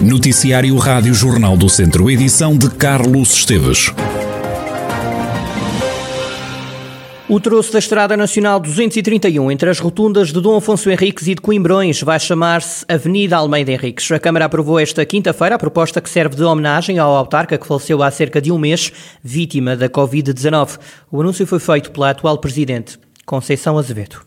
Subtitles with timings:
[0.00, 3.92] Noticiário Rádio Jornal do Centro, edição de Carlos Esteves.
[7.28, 11.42] O troço da Estrada Nacional 231 entre as rotundas de Dom Afonso Henriques e de
[11.42, 14.10] Coimbrões vai chamar-se Avenida Almeida Henriques.
[14.10, 18.02] A Câmara aprovou esta quinta-feira a proposta que serve de homenagem ao autarca que faleceu
[18.02, 18.90] há cerca de um mês,
[19.22, 20.78] vítima da Covid-19.
[21.12, 24.22] O anúncio foi feito pela atual presidente, Conceição Azevedo.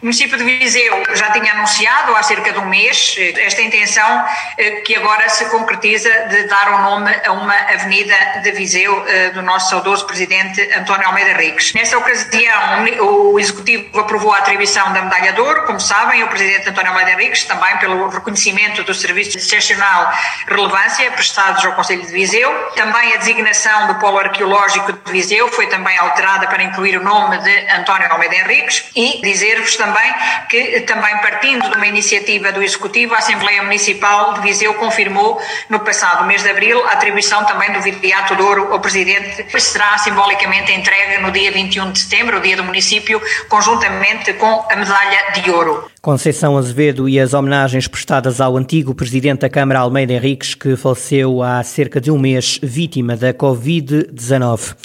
[0.00, 4.24] O município de Viseu já tinha anunciado há cerca de um mês esta intenção
[4.56, 9.04] eh, que agora se concretiza de dar o um nome a uma avenida de Viseu
[9.08, 11.72] eh, do nosso saudoso presidente António Almeida Ricos.
[11.74, 16.68] Nessa ocasião, o Executivo aprovou a atribuição da medalha de ouro, como sabem, o presidente
[16.68, 20.12] António Almeida Ricos, também pelo reconhecimento do serviço de excepcional
[20.46, 22.52] relevância prestados ao Conselho de Viseu.
[22.76, 27.38] Também a designação do Polo Arqueológico de Viseu foi também alterada para incluir o nome
[27.38, 30.14] de António Almeida Henriques e dizer-vos também
[30.48, 35.80] que, também partindo de uma iniciativa do Executivo, a Assembleia Municipal de Viseu confirmou no
[35.80, 39.96] passado mês de abril a atribuição também do Viriato de Ouro ao Presidente, que será
[39.98, 45.32] simbolicamente entregue no dia 21 de setembro, o dia do município, conjuntamente com a medalha
[45.34, 45.90] de ouro.
[46.00, 51.42] Conceição Azevedo e as homenagens prestadas ao antigo Presidente da Câmara Almeida Henriques, que faleceu
[51.42, 54.76] há cerca de um mês vítima da Covid-19.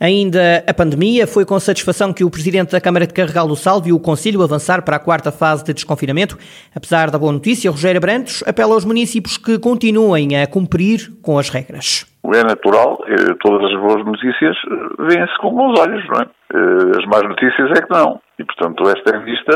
[0.00, 3.82] Ainda a pandemia foi com satisfação que o Presidente da Câmara de Carregal do Sal
[3.82, 6.38] viu o Conselho avançar para a quarta fase de desconfinamento.
[6.74, 11.50] Apesar da boa notícia, Rogério Brantos apela aos municípios que continuem a cumprir com as
[11.50, 12.06] regras.
[12.24, 16.26] É natural, eh, todas as boas notícias eh, vêm-se com bons olhos, não é?
[16.54, 18.20] Eh, as más notícias é que não.
[18.38, 19.52] E, portanto, esta é vista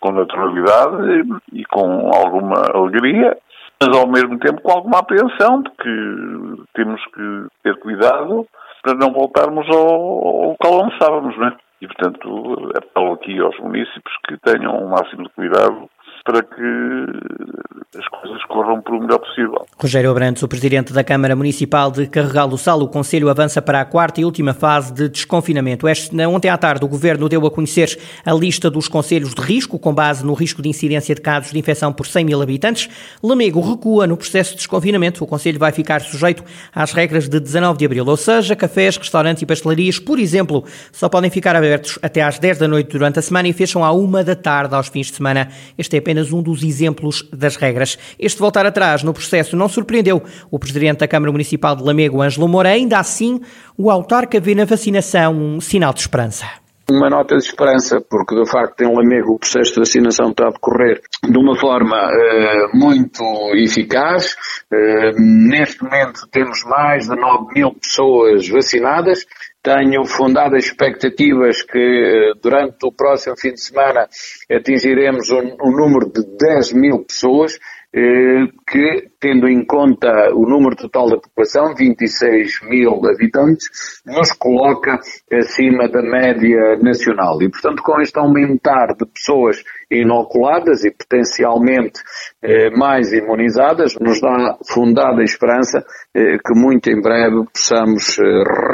[0.00, 3.34] com naturalidade e, com alguma alegria,
[3.80, 8.46] mas ao mesmo tempo com alguma apreensão de que temos que ter cuidado
[8.86, 10.96] para não voltarmos ao, ao local onde
[11.36, 11.56] não é?
[11.80, 15.90] E, portanto, apelo aqui aos municípios que tenham o máximo de cuidado
[16.26, 19.64] para que as coisas corram por o melhor possível.
[19.78, 23.80] Rogério Abrantes, o Presidente da Câmara Municipal de Carregal do Sal, o Conselho avança para
[23.80, 25.86] a quarta e última fase de desconfinamento.
[26.28, 29.94] Ontem à tarde o Governo deu a conhecer a lista dos conselhos de risco, com
[29.94, 32.88] base no risco de incidência de casos de infecção por 100 mil habitantes.
[33.22, 35.22] Lamego recua no processo de desconfinamento.
[35.22, 36.42] O Conselho vai ficar sujeito
[36.74, 41.08] às regras de 19 de abril, ou seja, cafés, restaurantes e pastelarias, por exemplo, só
[41.08, 44.24] podem ficar abertos até às 10 da noite durante a semana e fecham à 1
[44.24, 45.48] da tarde aos fins de semana.
[45.78, 47.98] Este é apenas apenas um dos exemplos das regras.
[48.18, 52.48] Este voltar atrás no processo não surpreendeu o Presidente da Câmara Municipal de Lamego, Ângelo
[52.48, 52.70] Moura.
[52.70, 53.40] Ainda assim,
[53.76, 56.46] o autarca vê na vacinação um sinal de esperança
[56.88, 60.52] uma nota de esperança, porque de facto em Lamego o processo de vacinação está a
[60.52, 63.24] decorrer de uma forma uh, muito
[63.56, 64.36] eficaz.
[64.72, 65.10] Uh,
[65.50, 69.26] neste momento temos mais de 9 mil pessoas vacinadas
[69.66, 74.06] tenho fundadas expectativas que eh, durante o próximo fim de semana
[74.48, 77.58] atingiremos um, um número de 10 mil pessoas
[77.92, 83.66] eh, que, tendo em conta o número total da população, 26 mil habitantes,
[84.06, 85.00] nos coloca
[85.32, 87.42] acima da média nacional.
[87.42, 92.00] E, portanto, com este aumentar de pessoas inoculadas e potencialmente
[92.42, 98.22] eh, mais imunizadas, nos dá fundada esperança eh, que muito em breve possamos eh,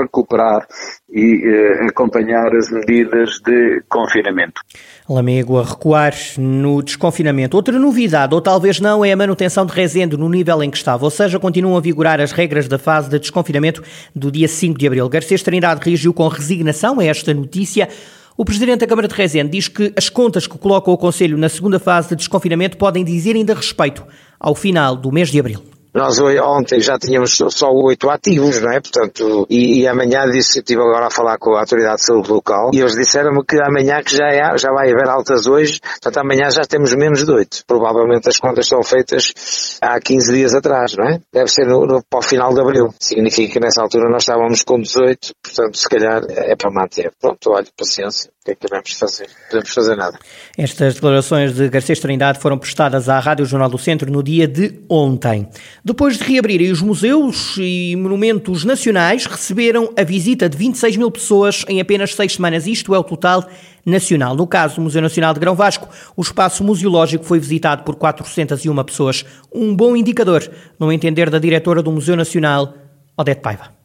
[0.00, 0.66] recuperar
[1.12, 4.62] e eh, acompanhar as medidas de confinamento.
[5.08, 7.56] Lamego a recuar no desconfinamento.
[7.56, 11.04] Outra novidade, ou talvez não, é a manutenção de Rezende no nível em que estava,
[11.04, 13.82] ou seja, continuam a vigorar as regras da fase de desconfinamento
[14.14, 15.08] do dia 5 de abril.
[15.08, 17.88] Garcês Trindade reagiu com resignação a esta notícia.
[18.34, 21.50] O Presidente da Câmara de Rezende diz que as contas que coloca o Conselho na
[21.50, 24.04] segunda fase de desconfinamento podem dizer ainda respeito
[24.40, 25.71] ao final do mês de abril.
[25.94, 28.80] Nós ontem já tínhamos só oito ativos, não é?
[28.80, 32.70] Portanto, e, e amanhã disse, estive agora a falar com a Autoridade de Saúde Local
[32.72, 36.50] e eles disseram-me que amanhã que já, é, já vai haver altas hoje, portanto amanhã
[36.50, 37.62] já temos menos de oito.
[37.66, 41.20] Provavelmente as contas são feitas há 15 dias atrás, não é?
[41.32, 42.88] Deve ser no, no, para o final de abril.
[42.98, 47.12] Significa que nessa altura nós estávamos com 18, portanto se calhar é para manter.
[47.20, 48.30] Pronto, olha, paciência.
[48.42, 49.28] O que é que devemos fazer?
[49.28, 50.18] Não podemos fazer nada.
[50.58, 54.80] Estas declarações de Garcês Trindade foram prestadas à Rádio Jornal do Centro no dia de
[54.90, 55.48] ontem.
[55.84, 61.64] Depois de reabrirem os museus e monumentos nacionais, receberam a visita de 26 mil pessoas
[61.68, 62.68] em apenas seis semanas.
[62.68, 63.42] Isto é o total
[63.84, 64.36] nacional.
[64.36, 68.84] No caso do Museu Nacional de Grão Vasco, o espaço museológico foi visitado por 401
[68.84, 69.42] pessoas.
[69.52, 70.42] Um bom indicador,
[70.78, 72.74] no entender da diretora do Museu Nacional,
[73.18, 73.82] Odete Paiva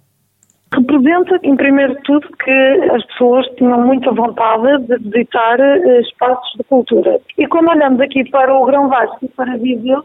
[0.73, 6.53] representa, em primeiro de tudo, que as pessoas tinham muita vontade de visitar eh, espaços
[6.57, 7.19] de cultura.
[7.37, 10.03] E quando olhamos aqui para o Grão Vasco e para Viseu,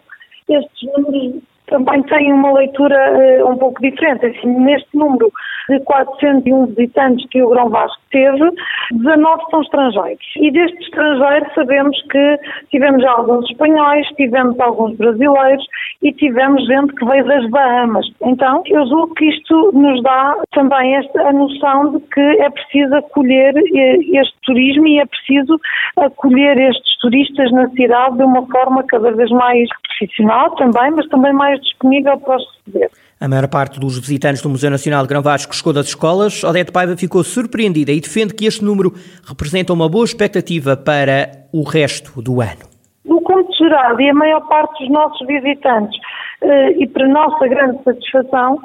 [0.48, 2.96] estes números também têm uma leitura
[3.42, 4.26] uh, um pouco diferente.
[4.26, 5.32] Assim, neste número
[5.68, 8.50] de 401 visitantes que o Grão Vasco teve,
[8.92, 10.26] 19 são estrangeiros.
[10.36, 12.38] E destes estrangeiros sabemos que
[12.70, 15.64] tivemos alguns espanhóis, tivemos alguns brasileiros
[16.02, 18.06] e tivemos gente que veio das Bahamas.
[18.22, 22.94] Então, eu julgo que isto nos dá também esta, a noção de que é preciso
[22.96, 25.58] acolher eh, este turismo e é preciso
[25.96, 31.32] acolher estes turistas na cidade de uma forma cada vez mais profissional também, mas também
[31.32, 32.90] mais disponível para os receber.
[33.20, 36.42] A maior parte dos visitantes do Museu Nacional de Grão Vasco chegou das escolas.
[36.42, 38.92] Odete Paiva ficou surpreendida e defende que este número
[39.24, 42.66] representa uma boa expectativa para o resto do ano.
[43.04, 45.96] No conto geral, e a maior parte dos nossos visitantes
[46.42, 48.58] eh, e para nossa grande satisfação,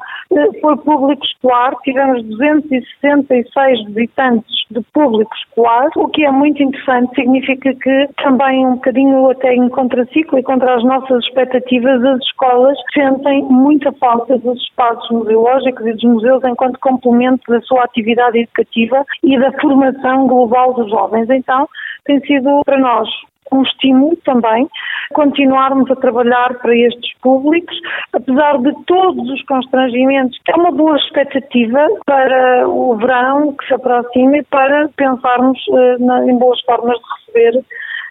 [0.62, 1.74] foi público escolar.
[1.84, 8.76] Tivemos 266 visitantes de público escolar, o que é muito interessante, significa que também um
[8.76, 14.62] bocadinho até em contraciclo e contra as nossas expectativas, as escolas sentem muita falta dos
[14.62, 20.74] espaços museológicos e dos museus enquanto complemento da sua atividade educativa e da formação global
[20.74, 21.30] dos jovens.
[21.30, 21.68] Então,
[22.04, 23.08] tem sido para nós
[23.52, 24.68] um estímulo também
[25.14, 27.76] continuarmos a trabalhar para estes públicos,
[28.14, 30.38] apesar de todos os constrangimentos.
[30.48, 36.38] É uma boa expectativa para o verão que se aproxima e para pensarmos uh, em
[36.38, 37.66] boas formas de receber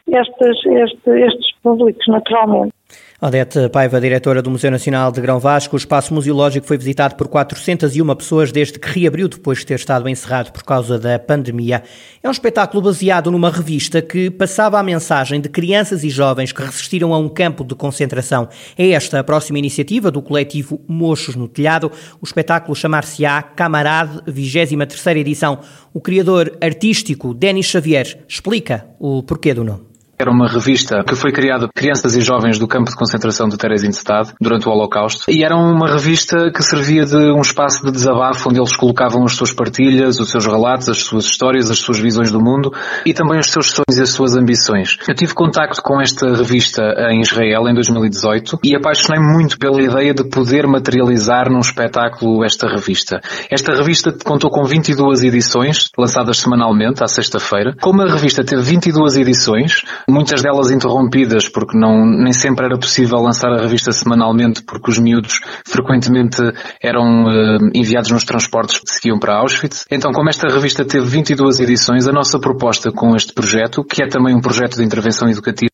[0.09, 2.76] estes, este, estes públicos, naturalmente.
[3.19, 7.29] Odete Paiva, diretora do Museu Nacional de Grão Vasco, o espaço museológico foi visitado por
[7.29, 11.83] 401 pessoas desde que reabriu depois de ter estado encerrado por causa da pandemia.
[12.23, 16.63] É um espetáculo baseado numa revista que passava a mensagem de crianças e jovens que
[16.63, 18.51] resistiram a um campo de concentração.
[18.77, 21.91] É esta a próxima iniciativa do coletivo Mochos no Telhado.
[22.21, 25.61] O espetáculo chamar-se-á Camarade, 23ª edição.
[25.95, 29.96] O criador artístico Denis Xavier explica o porquê do nome.
[30.19, 33.59] Era uma revista que foi criada por crianças e jovens do campo de concentração de
[33.59, 38.49] Theresienstadt durante o Holocausto e era uma revista que servia de um espaço de desabafo
[38.49, 42.33] onde eles colocavam as suas partilhas, os seus relatos, as suas histórias, as suas visões
[42.33, 42.73] do mundo
[43.05, 44.97] e também os seus sonhos e as suas ambições.
[45.07, 50.15] Eu tive contacto com esta revista em Israel em 2018 e apaixonei-me muito pela ideia
[50.15, 53.21] de poder materializar num espetáculo esta revista.
[53.51, 57.75] Esta revista contou com 22 edições, lançadas semanalmente, à sexta-feira.
[57.81, 63.19] Como a revista teve 22 edições, muitas delas interrompidas porque não, nem sempre era possível
[63.19, 66.41] lançar a revista semanalmente porque os miúdos frequentemente
[66.83, 69.85] eram uh, enviados nos transportes que seguiam para Auschwitz.
[69.91, 74.09] Então, como esta revista teve 22 edições, a nossa proposta com este projeto, que é
[74.09, 75.71] também um projeto de intervenção educativa,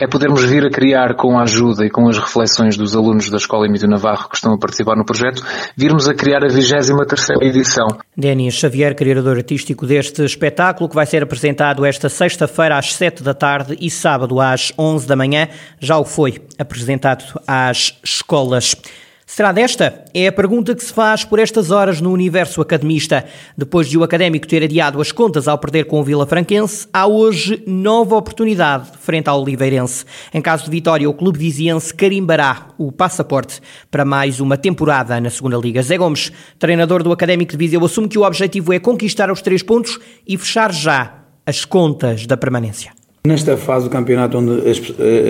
[0.00, 3.36] é podermos vir a criar com a ajuda e com as reflexões dos alunos da
[3.36, 5.44] Escola Emílio Navarro que estão a participar no projeto,
[5.76, 7.86] virmos a criar a 23 edição.
[8.16, 13.34] Denis Xavier, criador artístico deste espetáculo, que vai ser apresentado esta sexta-feira às 7 da
[13.34, 15.48] tarde e sábado às 11 da manhã.
[15.78, 18.74] Já o foi apresentado às escolas.
[19.32, 20.04] Será desta?
[20.12, 23.24] É a pergunta que se faz por estas horas no universo academista.
[23.56, 27.06] Depois de o académico ter adiado as contas ao perder com o Vila Franquense, há
[27.06, 30.04] hoje nova oportunidade frente ao Oliveirense.
[30.34, 35.30] Em caso de vitória, o clube viziense carimbará o passaporte para mais uma temporada na
[35.30, 35.80] segunda Liga.
[35.80, 39.62] Zé Gomes, treinador do Académico de Viseu, assume que o objetivo é conquistar os três
[39.62, 42.99] pontos e fechar já as contas da permanência.
[43.22, 44.80] Nesta fase do campeonato, onde as,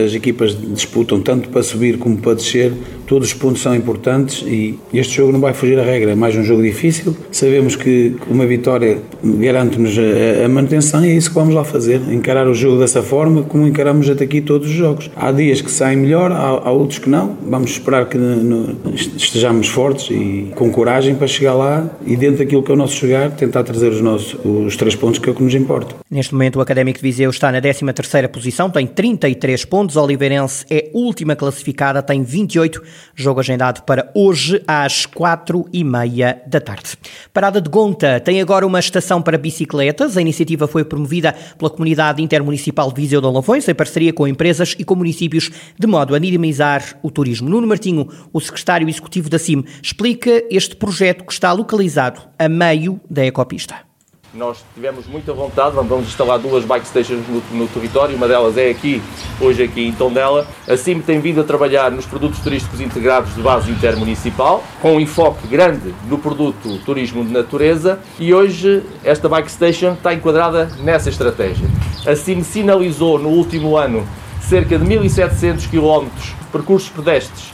[0.06, 2.72] as, equipas disputam tanto para subir como para descer,
[3.04, 6.12] todos os pontos são importantes e este jogo não vai fugir à regra.
[6.12, 7.16] É mais um jogo difícil.
[7.32, 12.00] Sabemos que uma vitória garante-nos a, a, manutenção e é isso que vamos lá fazer.
[12.12, 15.10] Encarar o jogo dessa forma, como encaramos até aqui todos os jogos.
[15.16, 17.36] Há dias que saem melhor, há, há outros que não.
[17.44, 22.62] Vamos esperar que no, estejamos fortes e com coragem para chegar lá e, dentro daquilo
[22.62, 25.34] que é o nosso jogar, tentar trazer os, nossos, os três pontos que é o
[25.34, 25.96] que nos importa.
[26.08, 29.96] Neste momento, o Académico de Viseu está na 10 13ª posição, tem 33 pontos.
[29.96, 32.82] Oliveirense é última classificada, tem 28.
[33.14, 36.96] Jogo agendado para hoje às 4 e meia da tarde.
[37.32, 40.16] Parada de Gonta tem agora uma estação para bicicletas.
[40.16, 44.74] A iniciativa foi promovida pela Comunidade Intermunicipal de Viseu de Olafões, em parceria com empresas
[44.78, 47.48] e com municípios, de modo a dinamizar o turismo.
[47.48, 53.00] Nuno Martinho, o secretário executivo da CIM, explica este projeto que está localizado a meio
[53.08, 53.89] da ecopista.
[54.32, 58.70] Nós tivemos muita vontade, vamos instalar duas bike stations no, no, território, uma delas é
[58.70, 59.02] aqui,
[59.40, 60.46] hoje aqui em Tondela.
[60.68, 65.00] A CIM tem vindo a trabalhar nos produtos turísticos integrados de base intermunicipal, com um
[65.00, 71.08] enfoque grande no produto turismo de natureza e hoje esta bike station está enquadrada nessa
[71.08, 71.66] estratégia.
[72.06, 74.06] A CIM sinalizou no último ano
[74.40, 76.08] cerca de 1.700 km
[76.52, 77.52] percursos pedestres,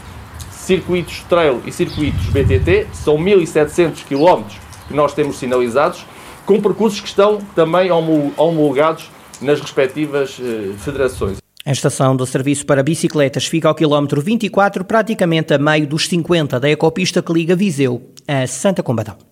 [0.51, 4.45] circuitos trail e circuitos BTT, são 1.700 km
[4.89, 6.05] que nós temos sinalizados
[6.47, 9.11] com percursos que estão também homologados
[9.43, 11.39] nas respectivas eh, federações.
[11.65, 16.61] A estação do serviço para bicicletas fica ao quilómetro 24, praticamente a meio dos 50
[16.61, 19.26] da ecopista que liga Viseu a Santa Combadão.